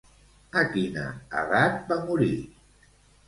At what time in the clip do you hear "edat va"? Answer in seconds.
1.41-1.99